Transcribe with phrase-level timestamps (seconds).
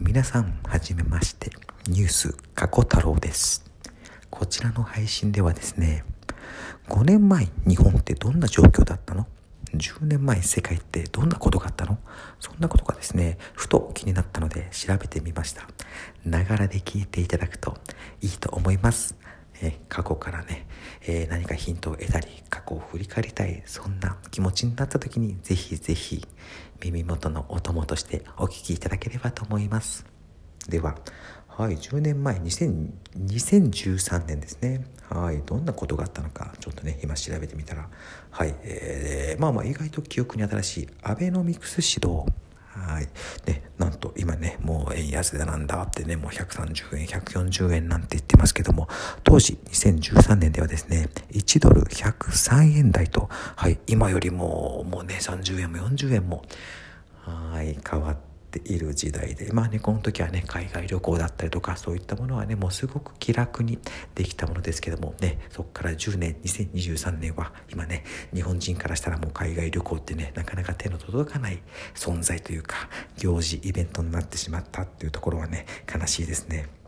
[0.00, 1.50] 皆さん、はじめまして。
[1.86, 3.64] ニュース、過去太郎です。
[4.30, 6.04] こちらの配信ではですね、
[6.88, 9.26] 5年前、日本ってどんな状況だったの
[9.74, 11.98] ?10 年前、世界ってどんなことがあったの？
[12.40, 15.68] そんなことがですね、ふと気になったので調べてみました。
[16.24, 17.76] ながらで聞いていただくと
[18.20, 19.16] いいと思います。
[19.60, 20.66] え過去からね、
[21.00, 26.26] えー何かヒントを得たり、過去を振り返りたい、そんな気持ちになった時に、ぜひぜひ
[26.82, 30.04] 耳元のお供としてお聞きいただければと思います。
[30.68, 30.96] では、
[31.48, 34.84] はい、10年前、2000 2013年ですね。
[35.10, 37.88] はい、どんなことがあったのか、ちょっとね、今調べてみたら、
[38.30, 42.24] はい、えーまあまあ意外と記憶に新しいアベノミクス指導。
[42.92, 43.08] はい。
[43.46, 48.88] で、なんと今ね、もう円安だなんだってね、もう130円、140円なんて言ってますけども、
[49.24, 56.44] 当時2013年ではですね、1ドル103円台と、はい、今よりももうね、30円も40円も、
[57.24, 63.78] はい、変わってている時代で、まあね、この時はね、海外旅行だったりとか、そういったものはね、もうすごく気楽に
[64.14, 71.62] できたものですけどもね、そこから10年、2023年は、今ね、日本人からしたらもう海外旅行ってね、なかなか手の届かない
[71.94, 72.76] 存在というか、
[73.16, 76.81] 行事、イベントになってしまったっていうところはね、悲しいですね。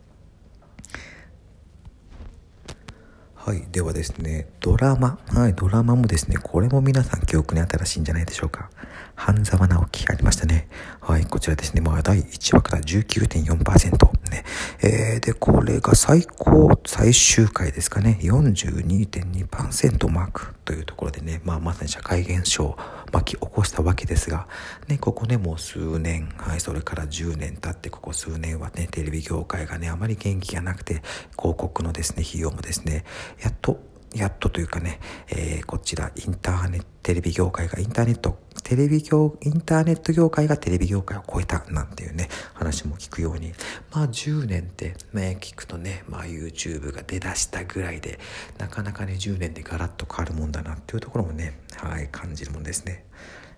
[3.46, 3.62] はい。
[3.70, 5.18] ではですね、ドラマ。
[5.28, 5.52] はい。
[5.52, 8.70] ドラマもですね、これも皆さん記憶に新しいんじゃないでしょうか。
[9.16, 10.66] 半沢直樹ありましたね。
[11.02, 11.26] はい。
[11.26, 14.23] こちらですね、まあ、第1話から19.4%。
[14.30, 14.44] ね。
[14.82, 18.18] えー、で、これが最高、最終回ですかね。
[18.22, 22.78] 42.2%マークというところでね、まあ、まさに社会現象を
[23.12, 24.48] 巻き起こしたわけですが、
[24.88, 31.02] ね、ここね、もう数年、はい、それから10年経って、ここ数年はね、テレビ業界がね、あまり元気がなくて、
[31.38, 33.04] 広告のですね、費用もですね、
[33.42, 33.78] やっと、
[34.14, 43.52] やっとというかね、えーこちら、インターネット、テレビ業界がインターネット、テレビ業、インターネット業界がテレビ業界を超えたなんていうね、話も聞くように、
[43.92, 48.20] まあ10年ってね、聞くとね、まあ YouTube が出だしたぐらいで、
[48.58, 53.04] なかなかね、10年でガラッと変わるもんだなっていうところもね、はい、感じるもんですね。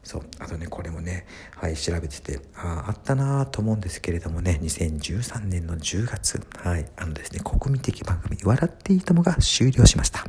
[0.07, 0.23] そう。
[0.39, 10.25] あとね、これもね、はい、調べてて、ああ、ったなと思うんですけれどもね、2013年の10月、はい、あのですね、国民的番組、笑っていいともが終了しました。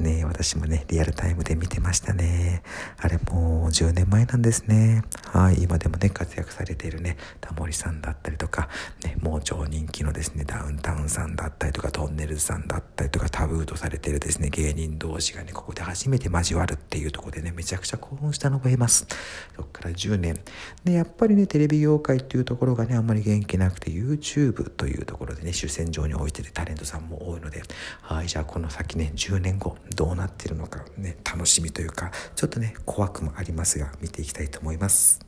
[0.00, 2.64] ね私もね、リアルタイムで見てましたね。
[2.98, 5.04] あれもう10年前なんですね。
[5.34, 8.68] はい、今でもね、活躍されているね、タモリさんだったりとか、
[9.02, 19.08] ね、もう超人気のですね、ダウンタウンさんだったりとか、トンネルズさんだったりとか、タブーとされているですね、芸人同士がね、ここで初めて交わるっていうとこでね、めちゃくちゃ興奮したのを覚えます。
[19.56, 20.38] そこから10年。
[20.84, 27.60] で、やっぱりね、テレビ業界っていうところがね、あんまり元気なくて、YouTube というところでね、主戦場に置いてるタレントさんも多いので、
[28.02, 35.23] はい、じゃあこの先ね、10年後、どうなってるのかね、楽しみというか、ちょっとね、怖くもありますが、見ていきたいと思います。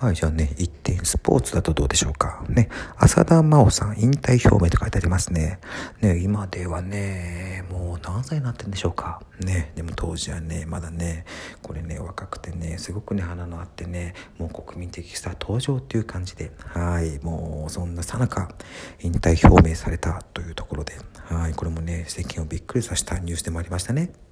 [0.00, 2.42] はい、じゃあね、一点スポーツだとどうでしょうか。
[2.48, 5.58] ね、浅田真央さん、引退表明と書いてありますね。
[6.00, 9.20] ね、今ではね、もう何歳になってるんでしょうか。
[9.44, 11.26] ね、でも当時はね、まだね、
[11.60, 18.54] これね、若くてね、すごくね、花のあってね、もう国民的スター登場っていう感じで、はい、もうそんなさなか
[19.00, 20.94] 引退表明されたというところで、
[21.26, 24.29] はい、これもね、世間をびっくりさせたニュースでもありましたね。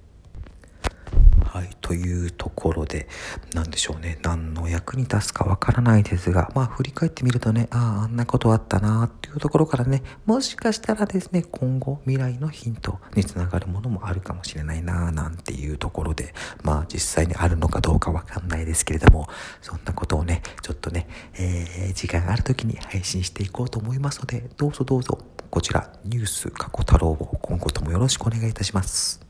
[1.59, 3.09] はい、というところで、
[3.53, 16.33] なんでしょうね、何の役に立つかわからないですが、まあ振り返ってみるとね、ああ、あんなことあったなっていうところからね、もしかしたらですね、今後未来のヒントにつながるものもあるかもしれないななんていうところで、
[16.63, 19.27] まあ実際にあるのかどうかわかんないですけれども、
[19.61, 25.19] そんなことをね、ちょっとね、えー、時間ある時に配信していこうと思いますので、どうぞどうぞ、
[25.49, 29.28] こちら、ニュース過去太郎を今後ともよろしくお願いいたします。